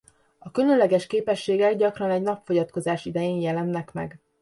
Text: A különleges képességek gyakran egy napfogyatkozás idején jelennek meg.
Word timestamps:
A 0.39 0.51
különleges 0.51 1.07
képességek 1.07 1.75
gyakran 1.75 2.09
egy 2.11 2.21
napfogyatkozás 2.21 3.05
idején 3.05 3.41
jelennek 3.41 3.93
meg. 3.93 4.19